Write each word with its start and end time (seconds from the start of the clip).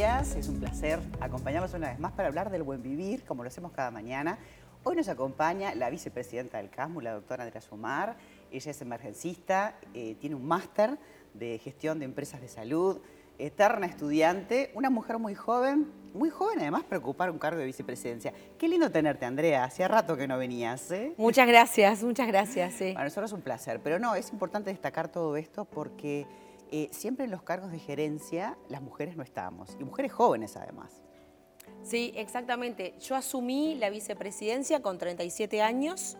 días. 0.00 0.34
Es 0.34 0.48
un 0.48 0.58
placer 0.58 0.98
acompañarnos 1.20 1.74
una 1.74 1.90
vez 1.90 1.98
más 1.98 2.12
para 2.12 2.28
hablar 2.28 2.50
del 2.50 2.62
buen 2.62 2.82
vivir, 2.82 3.22
como 3.22 3.42
lo 3.42 3.48
hacemos 3.48 3.70
cada 3.72 3.90
mañana. 3.90 4.38
Hoy 4.82 4.96
nos 4.96 5.08
acompaña 5.10 5.74
la 5.74 5.90
vicepresidenta 5.90 6.56
del 6.56 6.70
CASMU, 6.70 7.02
la 7.02 7.12
doctora 7.12 7.44
Andrea 7.44 7.60
Sumar. 7.60 8.16
Ella 8.50 8.70
es 8.70 8.80
emergencista, 8.80 9.74
eh, 9.92 10.16
tiene 10.18 10.36
un 10.36 10.46
máster 10.46 10.96
de 11.34 11.58
gestión 11.58 11.98
de 11.98 12.06
empresas 12.06 12.40
de 12.40 12.48
salud, 12.48 12.98
eterna 13.36 13.84
estudiante, 13.84 14.70
una 14.72 14.88
mujer 14.88 15.18
muy 15.18 15.34
joven, 15.34 15.92
muy 16.14 16.30
joven 16.30 16.60
además 16.60 16.84
para 16.84 16.96
ocupar 16.96 17.30
un 17.30 17.38
cargo 17.38 17.58
de 17.58 17.66
vicepresidencia. 17.66 18.32
Qué 18.56 18.68
lindo 18.68 18.90
tenerte, 18.90 19.26
Andrea. 19.26 19.64
Hacía 19.64 19.86
rato 19.86 20.16
que 20.16 20.26
no 20.26 20.38
venías. 20.38 20.90
¿eh? 20.92 21.12
Muchas 21.18 21.46
gracias, 21.46 22.02
muchas 22.02 22.26
gracias. 22.26 22.72
Sí. 22.72 22.92
Para 22.94 23.04
nosotros 23.04 23.32
es 23.32 23.34
un 23.34 23.42
placer, 23.42 23.80
pero 23.84 23.98
no, 23.98 24.14
es 24.14 24.32
importante 24.32 24.70
destacar 24.70 25.08
todo 25.08 25.36
esto 25.36 25.66
porque 25.66 26.26
eh, 26.70 26.88
siempre 26.92 27.24
en 27.24 27.30
los 27.30 27.42
cargos 27.42 27.70
de 27.70 27.78
gerencia 27.78 28.56
las 28.68 28.82
mujeres 28.82 29.16
no 29.16 29.22
estamos, 29.22 29.76
y 29.78 29.84
mujeres 29.84 30.12
jóvenes 30.12 30.56
además. 30.56 31.02
Sí, 31.82 32.12
exactamente. 32.14 32.94
Yo 33.00 33.16
asumí 33.16 33.74
la 33.74 33.90
vicepresidencia 33.90 34.82
con 34.82 34.98
37 34.98 35.62
años 35.62 36.16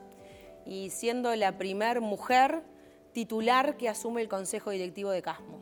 y 0.64 0.90
siendo 0.90 1.34
la 1.36 1.58
primer 1.58 2.00
mujer 2.00 2.62
titular 3.12 3.76
que 3.76 3.88
asume 3.88 4.22
el 4.22 4.28
Consejo 4.28 4.70
Directivo 4.70 5.10
de 5.10 5.22
Casmo. 5.22 5.60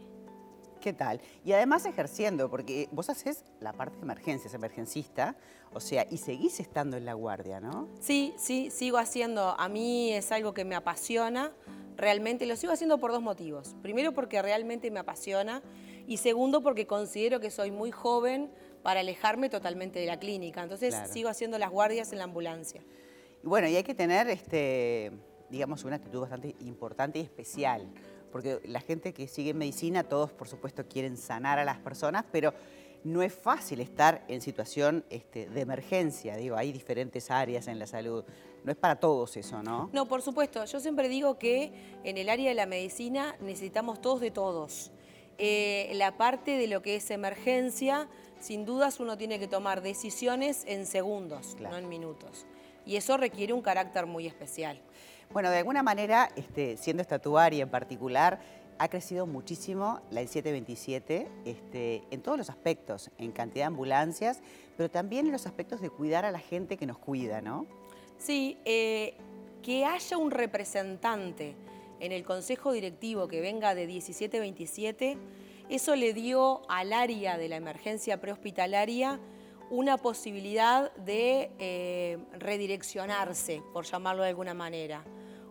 ¿Qué 0.81 0.93
tal? 0.93 1.21
Y 1.45 1.53
además 1.53 1.85
ejerciendo, 1.87 2.49
porque 2.49 2.89
vos 2.93 3.11
haces 3.11 3.45
la 3.61 3.73
parte 3.73 3.97
de 3.97 4.03
emergencias, 4.03 4.55
emergencista, 4.55 5.37
o 5.73 5.81
sea, 5.81 6.07
y 6.09 6.19
seguís 6.19 6.61
estando 6.61 6.97
en 6.97 7.05
la 7.05 7.15
guardia, 7.15 7.61
¿no? 7.61 7.89
Sí, 8.01 8.33
sí, 8.37 8.71
sigo 8.71 8.99
haciendo. 8.99 9.59
A 9.59 9.69
mí 9.69 10.13
es 10.13 10.31
algo 10.31 10.55
que 10.55 10.65
me 10.65 10.77
apasiona, 10.77 11.53
realmente. 11.99 12.47
Lo 12.47 12.57
sigo 12.57 12.73
haciendo 12.73 12.97
por 12.97 13.13
dos 13.13 13.21
motivos. 13.21 13.77
Primero, 13.83 14.13
porque 14.13 14.41
realmente 14.41 14.91
me 14.91 15.01
apasiona, 15.01 15.63
y 16.07 16.17
segundo, 16.17 16.63
porque 16.63 16.87
considero 16.87 17.39
que 17.41 17.51
soy 17.51 17.71
muy 17.71 17.91
joven 17.91 18.51
para 18.83 19.01
alejarme 19.01 19.51
totalmente 19.51 19.99
de 19.99 20.07
la 20.07 20.19
clínica. 20.19 20.63
Entonces, 20.63 20.95
sigo 21.11 21.29
haciendo 21.29 21.59
las 21.59 21.71
guardias 21.71 22.13
en 22.13 22.19
la 22.19 22.25
ambulancia. 22.25 22.81
Y 23.45 23.47
bueno, 23.47 23.69
y 23.69 23.77
hay 23.77 23.83
que 23.83 23.95
tener, 23.95 24.29
este, 24.29 25.13
digamos, 25.51 25.85
una 25.85 25.97
actitud 25.97 26.21
bastante 26.21 26.55
importante 26.61 27.19
y 27.19 27.23
especial 27.23 27.87
porque 28.31 28.61
la 28.65 28.81
gente 28.81 29.13
que 29.13 29.27
sigue 29.27 29.55
medicina, 29.55 30.05
todos 30.05 30.33
por 30.33 30.49
supuesto 30.49 30.87
quieren 30.87 31.17
sanar 31.17 31.59
a 31.59 31.65
las 31.65 31.79
personas, 31.79 32.25
pero 32.31 32.53
no 33.05 33.23
es 33.23 33.33
fácil 33.33 33.81
estar 33.81 34.25
en 34.29 34.41
situación 34.41 35.05
este, 35.11 35.49
de 35.49 35.61
emergencia, 35.61 36.37
digo, 36.37 36.57
hay 36.57 36.73
diferentes 36.73 37.31
áreas 37.31 37.69
en 37.69 37.79
la 37.79 37.87
salud, 37.87 38.25
no 38.65 38.73
es 38.73 38.79
para 38.79 38.97
todos 38.97 39.37
eso, 39.37 39.63
¿no? 39.63 39.89
No, 39.93 40.07
por 40.07 40.23
supuesto, 40.23 40.65
yo 40.65 40.81
siempre 40.81 41.09
digo 41.09 41.39
que 41.39 41.73
en 42.05 42.19
el 42.19 42.29
área 42.29 42.49
de 42.49 42.55
la 42.55 42.67
medicina 42.67 43.37
necesitamos 43.41 44.01
todos 44.01 44.21
de 44.21 44.31
todos. 44.31 44.91
Eh, 45.39 45.91
la 45.95 46.17
parte 46.17 46.59
de 46.59 46.67
lo 46.67 46.83
que 46.83 46.97
es 46.97 47.11
emergencia, 47.11 48.09
sin 48.41 48.65
dudas 48.65 48.99
uno 48.99 49.17
tiene 49.17 49.39
que 49.39 49.47
tomar 49.47 49.83
decisiones 49.83 50.65
en 50.67 50.85
segundos, 50.85 51.57
no 51.61 51.77
en 51.77 51.89
minutos. 51.89 52.47
Y 52.85 52.97
eso 52.97 53.17
requiere 53.17 53.53
un 53.53 53.63
carácter 53.63 54.07
muy 54.07 54.27
especial. 54.27 54.81
Bueno, 55.31 55.51
de 55.51 55.59
alguna 55.59 55.83
manera, 55.83 56.31
este, 56.37 56.77
siendo 56.77 57.03
estatuaria 57.03 57.63
en 57.63 57.71
particular, 57.71 58.41
ha 58.79 58.89
crecido 58.89 59.27
muchísimo 59.27 60.01
la 60.11 60.21
727 60.21 61.29
este, 61.45 62.03
en 62.11 62.23
todos 62.23 62.39
los 62.39 62.51
aspectos, 62.51 63.11
en 63.19 63.33
cantidad 63.33 63.65
de 63.65 63.69
ambulancias, 63.69 64.41
pero 64.77 64.91
también 64.91 65.27
en 65.27 65.33
los 65.33 65.47
aspectos 65.47 65.81
de 65.81 65.91
cuidar 65.91 66.25
a 66.25 66.31
la 66.31 66.39
gente 66.39 66.77
que 66.77 66.87
nos 66.87 66.99
cuida, 66.99 67.41
¿no? 67.41 67.67
Sí, 68.19 68.57
eh, 68.65 69.15
que 69.63 69.85
haya 69.85 70.17
un 70.17 70.31
representante 70.31 71.55
en 72.01 72.13
el 72.13 72.25
consejo 72.25 72.73
directivo 72.73 73.29
que 73.29 73.41
venga 73.41 73.75
de 73.75 73.87
1727, 73.87 75.19
eso 75.69 75.97
le 75.97 76.13
dio 76.13 76.63
al 76.69 76.93
área 76.93 77.37
de 77.37 77.49
la 77.49 77.57
emergencia 77.57 78.21
prehospitalaria 78.21 79.21
una 79.71 79.99
posibilidad 79.99 80.95
de 80.97 81.51
eh, 81.59 82.19
redireccionarse, 82.39 83.63
por 83.73 83.85
llamarlo 83.85 84.23
de 84.23 84.31
alguna 84.31 84.55
manera. 84.55 85.05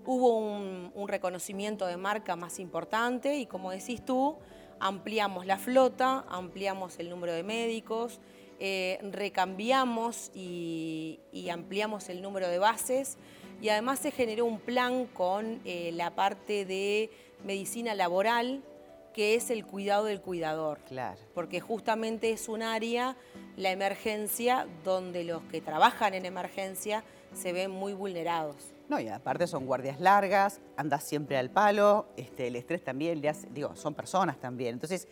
Hubo 0.09 0.37
un, 0.37 1.07
reconocimiento 1.09 1.85
de 1.85 1.97
marca 1.97 2.37
más 2.37 2.59
importante 2.59 3.35
y 3.35 3.45
como 3.45 3.71
decís 3.71 4.05
tú, 4.05 4.37
ampliamos 4.79 5.45
la 5.45 5.57
flota, 5.57 6.23
ampliamos 6.29 6.97
el 6.99 7.09
número 7.09 7.33
de 7.33 7.43
médicos, 7.43 8.21
eh, 8.57 8.99
recambiamos 9.11 10.31
y, 10.33 11.19
ampliamos 11.51 12.07
el 12.07 12.21
número 12.21 12.47
de 12.47 12.57
bases 12.57 13.17
y 13.61 13.67
además 13.67 13.99
se 13.99 14.11
generó 14.11 14.45
un 14.45 14.61
plan 14.61 15.07
con 15.07 15.59
eh, 15.65 15.91
la 15.93 16.15
parte 16.15 16.63
de 16.63 17.11
medicina 17.43 17.93
laboral 17.93 18.63
que 19.11 19.35
es 19.35 19.49
el 19.49 19.65
cuidado 19.65 20.05
del 20.05 20.21
cuidador. 20.21 20.79
Claro. 20.87 21.19
Porque 21.33 21.59
justamente 21.59 22.31
es 22.31 22.47
un 22.47 22.61
área, 22.61 23.17
la 23.57 23.71
emergencia, 23.71 24.67
donde 24.85 25.25
los 25.25 25.41
que 25.51 25.59
trabajan 25.59 26.13
en 26.13 26.25
emergencia 26.25 27.03
se 27.33 27.51
ven 27.51 27.71
muy 27.71 27.91
vulnerados. 27.91 28.76
No, 28.89 28.99
y 28.99 29.09
aparte 29.09 29.47
son 29.47 29.65
guardias 29.65 29.99
largas, 29.99 30.61
andas 30.77 31.03
siempre 31.03 31.37
al 31.37 31.49
palo, 31.49 32.07
este, 32.15 32.47
el 32.47 32.55
estrés 32.55 32.83
también, 32.83 33.19
le 33.19 33.29
hace, 33.29 33.47
digo, 33.49 33.75
son 33.75 33.93
personas 33.93 34.39
también. 34.39 34.73
Entonces, 34.73 35.07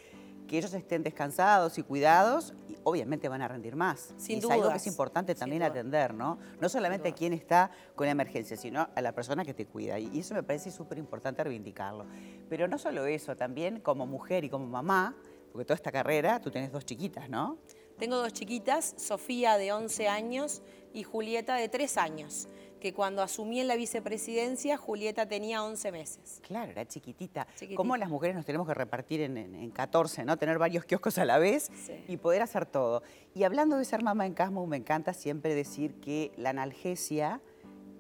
que 0.47 0.57
ellos 0.57 0.73
estén 0.73 1.03
descansados 1.03 1.77
y 1.77 1.83
cuidados, 1.83 2.53
obviamente 2.83 3.27
van 3.27 3.41
a 3.41 3.47
rendir 3.47 3.75
más. 3.75 4.13
Sin 4.17 4.39
es 4.39 4.49
algo 4.49 4.69
que 4.69 4.77
es 4.77 4.87
importante 4.87 5.35
también 5.35 5.63
atender, 5.63 6.13
¿no? 6.13 6.37
No 6.61 6.69
solamente 6.69 7.09
a 7.09 7.11
quien 7.13 7.33
está 7.33 7.71
con 7.95 8.07
emergencia, 8.07 8.55
sino 8.55 8.87
a 8.95 9.01
la 9.01 9.11
persona 9.11 9.43
que 9.43 9.53
te 9.53 9.65
cuida. 9.65 9.99
Y 9.99 10.19
eso 10.19 10.35
me 10.35 10.43
parece 10.43 10.71
súper 10.71 10.97
importante 10.97 11.43
reivindicarlo. 11.43 12.05
Pero 12.47 12.67
no 12.67 12.77
solo 12.77 13.05
eso, 13.05 13.35
también 13.35 13.79
como 13.79 14.05
mujer 14.05 14.43
y 14.43 14.49
como 14.49 14.67
mamá, 14.67 15.15
porque 15.51 15.65
toda 15.65 15.75
esta 15.75 15.91
carrera, 15.91 16.39
tú 16.39 16.51
tienes 16.51 16.71
dos 16.71 16.85
chiquitas, 16.85 17.29
¿no? 17.29 17.57
Tengo 17.97 18.17
dos 18.17 18.33
chiquitas, 18.33 18.93
Sofía 18.97 19.57
de 19.57 19.71
11 19.71 20.07
años 20.07 20.61
y 20.93 21.03
Julieta 21.03 21.55
de 21.55 21.69
3 21.69 21.97
años 21.97 22.47
que 22.85 22.93
cuando 22.93 23.23
asumí 23.23 23.59
en 23.59 23.67
la 23.67 23.77
vicepresidencia, 23.77 24.77
Julieta 24.77 25.27
tenía 25.27 25.63
11 25.63 25.91
meses. 25.91 26.39
Claro, 26.45 26.69
era 26.69 26.85
chiquitita. 26.85 27.47
¿Cómo 27.75 27.97
las 27.97 28.11
mujeres 28.11 28.35
nos 28.35 28.45
tenemos 28.45 28.67
que 28.67 28.75
repartir 28.75 29.21
en, 29.21 29.71
14, 29.71 30.23
¿no? 30.23 30.37
Tener 30.37 30.59
varios 30.59 30.85
kioscos 30.85 31.17
a 31.17 31.25
la 31.25 31.39
vez 31.39 31.71
y 32.07 32.17
poder 32.17 32.43
hacer 32.43 32.67
todo. 32.67 33.01
Y 33.33 33.41
hablando 33.41 33.79
de 33.79 33.85
ser 33.85 34.03
mamá 34.03 34.27
en 34.27 34.35
Casmo, 34.35 34.67
me 34.67 34.77
encanta 34.77 35.15
siempre 35.15 35.55
decir 35.55 35.95
que 35.99 36.31
la 36.37 36.51
analgesia 36.51 37.41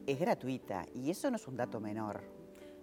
es 0.05 0.19
gratuita 0.19 0.85
y 0.93 1.09
eso 1.09 1.31
no 1.31 1.37
es 1.37 1.47
un 1.47 1.57
dato 1.57 1.79
menor. 1.79 2.21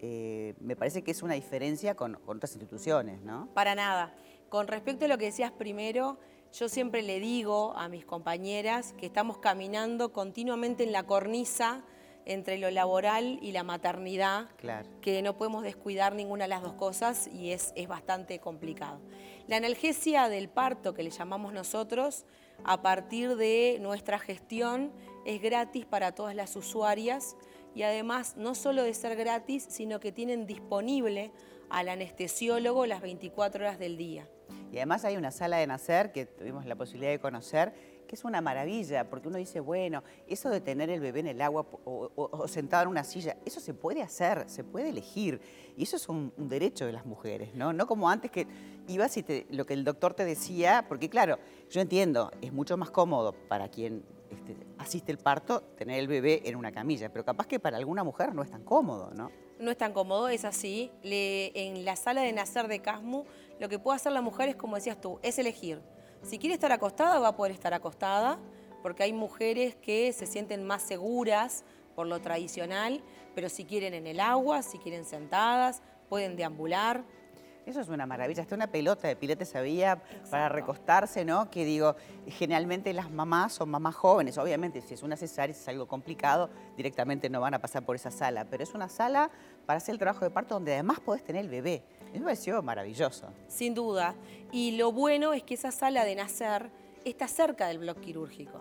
Eh, 0.00 0.54
me 0.58 0.74
parece 0.74 1.04
que 1.04 1.12
es 1.12 1.22
una 1.22 1.34
diferencia 1.34 1.94
con, 1.94 2.14
con 2.14 2.38
otras 2.38 2.50
instituciones, 2.50 3.22
¿no? 3.22 3.48
Para 3.54 3.76
nada. 3.76 4.12
Con 4.48 4.66
respecto 4.66 5.04
a 5.04 5.08
lo 5.08 5.18
que 5.18 5.26
decías 5.26 5.52
primero, 5.52 6.18
yo 6.52 6.68
siempre 6.68 7.02
le 7.02 7.20
digo 7.20 7.74
a 7.76 7.88
mis 7.88 8.04
compañeras 8.04 8.92
que 8.94 9.06
estamos 9.06 9.38
caminando 9.38 10.12
continuamente 10.12 10.82
en 10.82 10.90
la 10.90 11.04
cornisa 11.04 11.84
entre 12.24 12.58
lo 12.58 12.70
laboral 12.70 13.38
y 13.42 13.52
la 13.52 13.62
maternidad, 13.62 14.48
que 15.00 15.22
no 15.22 15.36
podemos 15.36 15.62
descuidar 15.62 16.14
ninguna 16.14 16.44
de 16.44 16.48
las 16.48 16.62
dos 16.62 16.74
cosas 16.74 17.28
y 17.28 17.52
es, 17.52 17.72
es 17.76 17.88
bastante 17.88 18.38
complicado. 18.38 19.00
La 19.48 19.56
analgesia 19.56 20.28
del 20.28 20.48
parto, 20.48 20.94
que 20.94 21.02
le 21.02 21.10
llamamos 21.10 21.52
nosotros, 21.52 22.24
a 22.64 22.82
partir 22.82 23.36
de 23.36 23.78
nuestra 23.80 24.18
gestión, 24.18 24.92
es 25.24 25.42
gratis 25.42 25.84
para 25.84 26.12
todas 26.12 26.34
las 26.34 26.54
usuarias 26.56 27.36
y 27.74 27.82
además 27.82 28.36
no 28.36 28.54
solo 28.54 28.82
de 28.82 28.94
ser 28.94 29.16
gratis, 29.16 29.66
sino 29.68 30.00
que 30.00 30.12
tienen 30.12 30.46
disponible 30.46 31.32
al 31.70 31.88
anestesiólogo 31.88 32.86
las 32.86 33.00
24 33.00 33.64
horas 33.64 33.78
del 33.78 33.96
día. 33.96 34.28
Y 34.72 34.78
además 34.78 35.04
hay 35.04 35.18
una 35.18 35.30
sala 35.30 35.58
de 35.58 35.66
nacer 35.66 36.12
que 36.12 36.24
tuvimos 36.24 36.64
la 36.64 36.74
posibilidad 36.74 37.12
de 37.12 37.20
conocer, 37.20 37.74
que 38.08 38.16
es 38.16 38.24
una 38.24 38.40
maravilla, 38.40 39.08
porque 39.08 39.28
uno 39.28 39.36
dice, 39.36 39.60
bueno, 39.60 40.02
eso 40.26 40.48
de 40.48 40.62
tener 40.62 40.88
el 40.88 40.98
bebé 40.98 41.20
en 41.20 41.26
el 41.26 41.42
agua 41.42 41.66
o, 41.84 42.48
sentado 42.48 42.84
en 42.84 42.88
una 42.88 43.04
silla, 43.04 43.36
eso 43.44 43.60
se 43.60 43.74
puede 43.74 44.02
hacer, 44.02 44.44
se 44.48 44.64
puede 44.64 44.88
elegir. 44.88 45.42
Y 45.76 45.82
eso 45.82 45.96
es 45.96 46.08
un, 46.08 46.32
derecho 46.36 46.86
de 46.86 46.92
las 46.92 47.04
mujeres, 47.04 47.54
¿no? 47.54 47.74
No 47.74 47.86
como 47.86 48.08
antes 48.08 48.30
que 48.30 48.46
ibas 48.88 49.14
y 49.18 49.46
lo 49.50 49.66
que 49.66 49.74
el 49.74 49.84
doctor 49.84 50.14
te 50.14 50.24
decía, 50.24 50.86
porque 50.88 51.10
claro, 51.10 51.38
yo 51.68 51.82
entiendo, 51.82 52.30
es 52.40 52.52
mucho 52.52 52.78
más 52.78 52.90
cómodo 52.90 53.34
para 53.48 53.68
quien 53.68 54.02
este, 54.30 54.56
asiste 54.78 55.12
el 55.12 55.18
parto 55.18 55.60
tener 55.76 56.00
el 56.00 56.08
bebé 56.08 56.42
en 56.46 56.56
una 56.56 56.72
camilla, 56.72 57.10
pero 57.12 57.26
capaz 57.26 57.46
que 57.46 57.60
para 57.60 57.76
alguna 57.76 58.04
mujer 58.04 58.34
no 58.34 58.42
es 58.42 58.50
tan 58.50 58.64
cómodo, 58.64 59.10
¿no? 59.14 59.30
No 59.58 59.70
es 59.70 59.76
tan 59.76 59.92
cómodo, 59.92 60.28
es 60.28 60.44
así. 60.44 60.90
en 61.04 61.84
la 61.84 61.94
sala 61.94 62.22
de 62.22 62.32
nacer 62.32 62.66
de 62.66 62.80
Casmu, 62.80 63.24
lo 63.62 63.68
que 63.68 63.78
puede 63.78 63.94
hacer 63.94 64.10
la 64.10 64.22
mujer 64.22 64.48
es, 64.48 64.56
como 64.56 64.74
decías 64.74 65.00
tú, 65.00 65.20
es 65.22 65.38
elegir. 65.38 65.80
Si 66.24 66.40
quiere 66.40 66.52
estar 66.52 66.72
acostada, 66.72 67.20
va 67.20 67.28
a 67.28 67.36
poder 67.36 67.52
estar 67.52 67.72
acostada, 67.72 68.40
porque 68.82 69.04
hay 69.04 69.12
mujeres 69.12 69.76
que 69.76 70.12
se 70.12 70.26
sienten 70.26 70.64
más 70.66 70.82
seguras 70.82 71.64
por 71.94 72.08
lo 72.08 72.20
tradicional, 72.20 73.04
pero 73.36 73.48
si 73.48 73.64
quieren 73.64 73.94
en 73.94 74.08
el 74.08 74.18
agua, 74.18 74.62
si 74.62 74.78
quieren 74.78 75.04
sentadas, 75.04 75.80
pueden 76.08 76.34
deambular. 76.34 77.04
Eso 77.64 77.80
es 77.80 77.88
una 77.88 78.06
maravilla. 78.06 78.42
Hasta 78.42 78.54
una 78.54 78.66
pelota 78.66 79.06
de 79.06 79.14
piletes 79.14 79.54
había 79.54 80.02
para 80.30 80.48
recostarse, 80.48 81.24
¿no? 81.24 81.50
Que 81.50 81.64
digo, 81.64 81.94
generalmente 82.26 82.92
las 82.92 83.10
mamás 83.10 83.52
son 83.52 83.70
mamás 83.70 83.94
jóvenes. 83.94 84.36
Obviamente, 84.36 84.80
si 84.80 84.94
es 84.94 85.02
una 85.02 85.16
cesárea, 85.16 85.54
si 85.54 85.60
es 85.60 85.68
algo 85.68 85.86
complicado, 85.86 86.50
directamente 86.76 87.30
no 87.30 87.40
van 87.40 87.54
a 87.54 87.60
pasar 87.60 87.84
por 87.84 87.94
esa 87.94 88.10
sala. 88.10 88.46
Pero 88.46 88.64
es 88.64 88.74
una 88.74 88.88
sala 88.88 89.30
para 89.64 89.76
hacer 89.76 89.92
el 89.92 89.98
trabajo 89.98 90.24
de 90.24 90.30
parto 90.30 90.54
donde 90.54 90.72
además 90.72 90.98
podés 91.00 91.22
tener 91.22 91.44
el 91.44 91.50
bebé. 91.50 91.84
Me 92.12 92.20
pareció 92.20 92.60
maravilloso. 92.62 93.28
Sin 93.46 93.74
duda. 93.74 94.16
Y 94.50 94.72
lo 94.72 94.90
bueno 94.90 95.32
es 95.32 95.44
que 95.44 95.54
esa 95.54 95.70
sala 95.70 96.04
de 96.04 96.16
nacer 96.16 96.70
está 97.04 97.28
cerca 97.28 97.68
del 97.68 97.78
bloque 97.78 98.00
quirúrgico. 98.00 98.60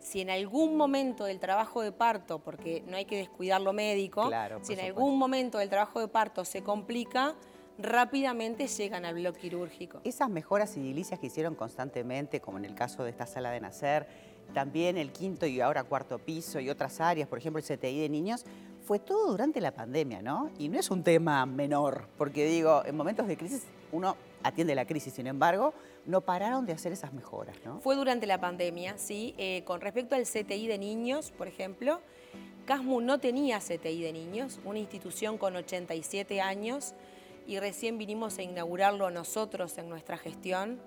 Si 0.00 0.20
en 0.20 0.30
algún 0.30 0.76
momento 0.76 1.24
del 1.24 1.40
trabajo 1.40 1.82
de 1.82 1.92
parto, 1.92 2.38
porque 2.38 2.84
no 2.86 2.96
hay 2.96 3.04
que 3.04 3.16
descuidar 3.16 3.60
lo 3.60 3.72
médico, 3.72 4.30
si 4.62 4.74
en 4.74 4.80
algún 4.80 5.18
momento 5.18 5.58
del 5.58 5.68
trabajo 5.68 5.98
de 5.98 6.08
parto 6.08 6.44
se 6.44 6.62
complica, 6.62 7.34
rápidamente 7.78 8.66
llegan 8.66 9.04
al 9.04 9.14
bloque 9.14 9.40
quirúrgico. 9.40 10.00
Esas 10.04 10.28
mejoras 10.28 10.76
edilicias 10.76 11.18
que 11.18 11.26
hicieron 11.26 11.54
constantemente, 11.54 12.40
como 12.40 12.58
en 12.58 12.64
el 12.64 12.74
caso 12.74 13.04
de 13.04 13.10
esta 13.10 13.26
sala 13.26 13.50
de 13.50 13.60
nacer, 13.60 14.06
también 14.52 14.96
el 14.96 15.12
quinto 15.12 15.46
y 15.46 15.60
ahora 15.60 15.84
cuarto 15.84 16.18
piso 16.18 16.58
y 16.60 16.70
otras 16.70 17.00
áreas, 17.00 17.28
por 17.28 17.38
ejemplo 17.38 17.60
el 17.60 17.64
CTI 17.64 18.00
de 18.00 18.08
niños, 18.08 18.44
fue 18.86 18.98
todo 18.98 19.30
durante 19.30 19.60
la 19.60 19.72
pandemia, 19.72 20.22
¿no? 20.22 20.50
Y 20.58 20.70
no 20.70 20.78
es 20.78 20.90
un 20.90 21.02
tema 21.02 21.44
menor, 21.44 22.08
porque 22.16 22.46
digo, 22.46 22.82
en 22.86 22.96
momentos 22.96 23.28
de 23.28 23.36
crisis 23.36 23.66
uno 23.92 24.16
atiende 24.42 24.74
la 24.74 24.86
crisis, 24.86 25.12
sin 25.12 25.26
embargo, 25.26 25.74
no 26.06 26.22
pararon 26.22 26.64
de 26.64 26.72
hacer 26.72 26.92
esas 26.92 27.12
mejoras, 27.12 27.56
¿no? 27.64 27.80
Fue 27.80 27.96
durante 27.96 28.26
la 28.26 28.40
pandemia, 28.40 28.96
sí. 28.96 29.34
Eh, 29.36 29.62
con 29.66 29.82
respecto 29.82 30.14
al 30.14 30.22
CTI 30.22 30.66
de 30.66 30.78
niños, 30.78 31.32
por 31.36 31.48
ejemplo, 31.48 32.00
CASMU 32.64 33.00
no 33.02 33.18
tenía 33.18 33.60
CTI 33.60 34.02
de 34.02 34.12
niños, 34.12 34.58
una 34.64 34.78
institución 34.78 35.36
con 35.36 35.54
87 35.56 36.40
años, 36.40 36.94
y 37.48 37.58
recién 37.58 37.96
vinimos 37.96 38.38
a 38.38 38.42
inaugurarlo 38.42 39.10
nosotros 39.10 39.78
en 39.78 39.88
nuestra 39.88 40.18
gestión. 40.18 40.78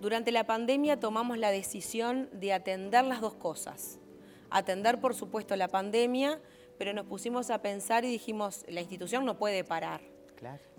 Durante 0.00 0.32
la 0.32 0.44
pandemia 0.44 0.98
tomamos 0.98 1.36
la 1.36 1.50
decisión 1.50 2.30
de 2.32 2.54
atender 2.54 3.04
las 3.04 3.20
dos 3.20 3.34
cosas. 3.34 3.98
Atender, 4.48 5.00
por 5.00 5.14
supuesto, 5.14 5.54
la 5.54 5.68
pandemia, 5.68 6.40
pero 6.78 6.94
nos 6.94 7.04
pusimos 7.04 7.50
a 7.50 7.60
pensar 7.60 8.06
y 8.06 8.08
dijimos, 8.10 8.64
la 8.68 8.80
institución 8.80 9.26
no 9.26 9.36
puede 9.36 9.64
parar. 9.64 10.00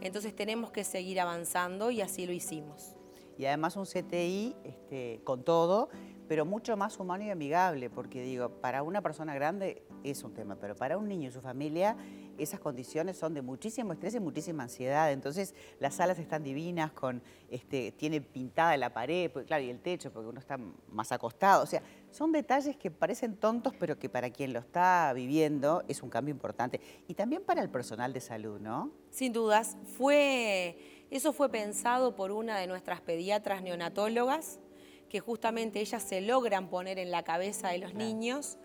Entonces 0.01 0.35
tenemos 0.35 0.71
que 0.71 0.83
seguir 0.83 1.19
avanzando 1.19 1.91
y 1.91 2.01
así 2.01 2.25
lo 2.25 2.33
hicimos. 2.33 2.95
Y 3.37 3.45
además 3.45 3.75
un 3.75 3.85
CTI 3.85 4.55
este, 4.63 5.21
con 5.23 5.43
todo, 5.43 5.89
pero 6.29 6.45
mucho 6.45 6.77
más 6.77 6.97
humano 6.99 7.23
y 7.23 7.31
amigable, 7.31 7.89
porque 7.89 8.21
digo, 8.21 8.49
para 8.61 8.83
una 8.83 9.01
persona 9.01 9.33
grande 9.33 9.81
es 10.03 10.23
un 10.23 10.33
tema, 10.33 10.55
pero 10.55 10.75
para 10.75 10.97
un 10.97 11.07
niño 11.07 11.27
y 11.27 11.31
su 11.31 11.41
familia 11.41 11.97
esas 12.37 12.59
condiciones 12.59 13.17
son 13.17 13.33
de 13.33 13.41
muchísimo 13.41 13.93
estrés 13.93 14.15
y 14.15 14.19
muchísima 14.19 14.63
ansiedad. 14.63 15.11
Entonces 15.11 15.53
las 15.79 15.95
salas 15.95 16.19
están 16.19 16.43
divinas, 16.43 16.91
con, 16.91 17.21
este, 17.49 17.91
tiene 17.91 18.21
pintada 18.21 18.77
la 18.77 18.93
pared, 18.93 19.29
pues, 19.31 19.45
claro, 19.45 19.63
y 19.63 19.69
el 19.69 19.79
techo, 19.79 20.11
porque 20.11 20.29
uno 20.29 20.39
está 20.39 20.57
más 20.89 21.11
acostado. 21.11 21.63
O 21.63 21.65
sea, 21.65 21.81
son 22.11 22.31
detalles 22.31 22.77
que 22.77 22.91
parecen 22.91 23.35
tontos, 23.35 23.73
pero 23.79 23.97
que 23.97 24.07
para 24.07 24.29
quien 24.29 24.53
lo 24.53 24.59
está 24.59 25.11
viviendo 25.13 25.83
es 25.87 26.01
un 26.01 26.09
cambio 26.09 26.31
importante. 26.31 26.79
Y 27.07 27.13
también 27.13 27.43
para 27.43 27.61
el 27.61 27.69
personal 27.69 28.13
de 28.13 28.21
salud, 28.21 28.59
¿no? 28.59 28.91
Sin 29.09 29.33
dudas. 29.33 29.77
Fue, 29.97 30.77
eso 31.09 31.33
fue 31.33 31.49
pensado 31.49 32.15
por 32.15 32.31
una 32.31 32.57
de 32.57 32.67
nuestras 32.67 33.01
pediatras 33.01 33.61
neonatólogas, 33.61 34.59
que 35.09 35.19
justamente 35.19 35.79
ellas 35.79 36.03
se 36.03 36.21
logran 36.21 36.69
poner 36.69 36.99
en 36.99 37.11
la 37.11 37.23
cabeza 37.23 37.69
de 37.69 37.79
los 37.79 37.93
niños 37.93 38.57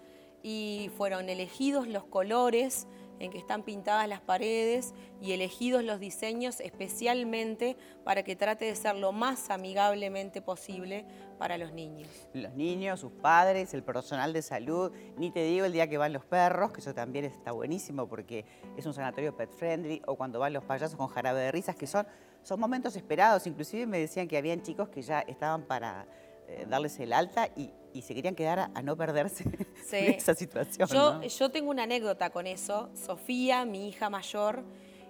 y 0.42 0.90
fueron 0.96 1.28
elegidos 1.28 1.88
los 1.88 2.04
colores 2.04 2.86
en 3.18 3.30
que 3.30 3.38
están 3.38 3.62
pintadas 3.62 4.08
las 4.08 4.20
paredes 4.20 4.92
y 5.20 5.32
elegidos 5.32 5.82
los 5.84 6.00
diseños 6.00 6.60
especialmente 6.60 7.76
para 8.04 8.22
que 8.22 8.36
trate 8.36 8.64
de 8.66 8.74
ser 8.74 8.96
lo 8.96 9.12
más 9.12 9.50
amigablemente 9.50 10.42
posible 10.42 11.06
para 11.38 11.56
los 11.58 11.72
niños. 11.72 12.08
Los 12.32 12.54
niños, 12.54 13.00
sus 13.00 13.12
padres, 13.12 13.72
el 13.74 13.82
personal 13.82 14.32
de 14.32 14.42
salud, 14.42 14.92
ni 15.16 15.30
te 15.30 15.44
digo 15.44 15.64
el 15.64 15.72
día 15.72 15.88
que 15.88 15.98
van 15.98 16.12
los 16.12 16.24
perros, 16.24 16.72
que 16.72 16.80
eso 16.80 16.94
también 16.94 17.24
está 17.24 17.52
buenísimo 17.52 18.08
porque 18.08 18.44
es 18.76 18.84
un 18.86 18.94
sanatorio 18.94 19.36
pet 19.36 19.50
friendly, 19.50 20.02
o 20.06 20.16
cuando 20.16 20.38
van 20.38 20.52
los 20.52 20.64
payasos 20.64 20.96
con 20.96 21.08
jarabe 21.08 21.40
de 21.40 21.52
risas, 21.52 21.76
que 21.76 21.86
son, 21.86 22.06
son 22.42 22.60
momentos 22.60 22.96
esperados. 22.96 23.46
Inclusive 23.46 23.86
me 23.86 23.98
decían 23.98 24.28
que 24.28 24.36
habían 24.36 24.62
chicos 24.62 24.88
que 24.88 25.02
ya 25.02 25.20
estaban 25.20 25.62
para 25.62 26.06
eh, 26.48 26.66
darles 26.68 26.98
el 27.00 27.12
alta 27.12 27.48
y, 27.56 27.70
se 28.02 28.12
querían 28.12 28.34
quedar 28.34 28.58
a, 28.74 28.82
no 28.82 28.96
perderse 28.96 29.44
esa 29.92 30.34
situación. 30.34 31.22
Yo, 31.22 31.50
tengo 31.50 31.70
una 31.70 31.84
anécdota 31.84 32.30
con 32.30 32.48
eso. 32.48 32.90
Sofía, 32.94 33.64
mi 33.64 33.88
hija 33.88 34.10
mayor, 34.10 34.64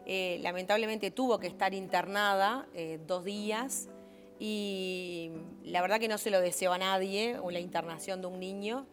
eh, 0.04 0.38
lamentablemente 0.42 1.10
tuvo 1.10 1.38
que 1.38 1.46
estar 1.46 1.72
internada 1.72 2.66
eh, 2.74 3.00
dos 3.06 3.24
días 3.24 3.88
y 4.38 5.30
la 5.62 5.80
verdad 5.80 5.98
que 5.98 6.08
no 6.08 6.18
se 6.18 6.30
lo 6.30 6.42
deseo 6.42 6.74
a 6.74 6.78
nadie, 6.78 7.38
la 7.50 7.58
internación 7.58 8.20
de 8.20 8.26
un 8.26 8.38
niño. 8.38 8.86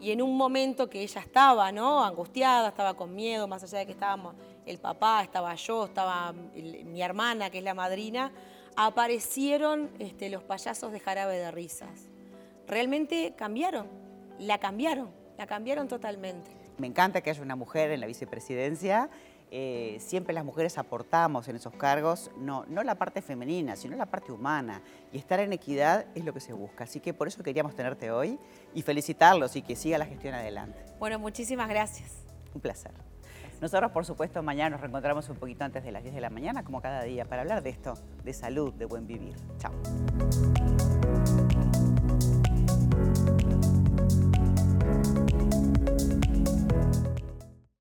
Y 0.00 0.10
en 0.10 0.22
un 0.22 0.36
momento 0.36 0.88
que 0.88 1.02
ella 1.02 1.20
estaba, 1.20 1.70
¿no? 1.70 2.02
Angustiada, 2.02 2.68
estaba 2.68 2.94
con 2.94 3.14
miedo, 3.14 3.46
más 3.46 3.62
allá 3.62 3.80
de 3.80 3.86
que 3.86 3.92
estábamos 3.92 4.34
el 4.66 4.78
papá, 4.78 5.22
estaba 5.22 5.54
yo, 5.54 5.84
estaba 5.84 6.32
mi 6.32 7.02
hermana, 7.02 7.50
que 7.50 7.58
es 7.58 7.64
la 7.64 7.74
madrina, 7.74 8.32
aparecieron 8.76 9.90
este, 9.98 10.28
los 10.30 10.42
payasos 10.42 10.92
de 10.92 11.00
jarabe 11.00 11.38
de 11.38 11.50
risas. 11.50 12.08
Realmente 12.66 13.34
cambiaron, 13.36 13.88
la 14.38 14.58
cambiaron, 14.58 15.10
la 15.38 15.46
cambiaron 15.46 15.88
totalmente. 15.88 16.50
Me 16.78 16.86
encanta 16.86 17.20
que 17.20 17.30
haya 17.30 17.42
una 17.42 17.56
mujer 17.56 17.90
en 17.90 18.00
la 18.00 18.06
vicepresidencia. 18.06 19.08
Eh, 19.50 19.98
siempre 20.00 20.34
las 20.34 20.44
mujeres 20.44 20.78
aportamos 20.78 21.46
en 21.46 21.54
esos 21.54 21.72
cargos, 21.74 22.30
no, 22.36 22.64
no 22.66 22.82
la 22.82 22.96
parte 22.96 23.22
femenina, 23.22 23.76
sino 23.76 23.96
la 23.96 24.06
parte 24.06 24.32
humana. 24.32 24.82
Y 25.12 25.18
estar 25.18 25.38
en 25.38 25.52
equidad 25.52 26.06
es 26.16 26.24
lo 26.24 26.32
que 26.32 26.40
se 26.40 26.52
busca. 26.52 26.84
Así 26.84 26.98
que 26.98 27.14
por 27.14 27.28
eso 27.28 27.42
queríamos 27.42 27.76
tenerte 27.76 28.10
hoy 28.10 28.38
y 28.74 28.82
felicitarlos 28.82 29.54
y 29.54 29.62
que 29.62 29.76
siga 29.76 29.98
la 29.98 30.06
gestión 30.06 30.34
adelante. 30.34 30.78
Bueno, 30.98 31.20
muchísimas 31.20 31.68
gracias. 31.68 32.10
Un 32.52 32.60
placer. 32.60 33.13
Nosotros, 33.60 33.90
por 33.92 34.04
supuesto, 34.04 34.42
mañana 34.42 34.70
nos 34.70 34.80
reencontramos 34.80 35.28
un 35.28 35.36
poquito 35.36 35.64
antes 35.64 35.84
de 35.84 35.92
las 35.92 36.02
10 36.02 36.14
de 36.14 36.20
la 36.20 36.30
mañana, 36.30 36.64
como 36.64 36.80
cada 36.80 37.02
día, 37.02 37.24
para 37.24 37.42
hablar 37.42 37.62
de 37.62 37.70
esto, 37.70 37.94
de 38.22 38.32
salud, 38.32 38.72
de 38.74 38.84
buen 38.84 39.06
vivir. 39.06 39.34
Chao. 39.58 39.72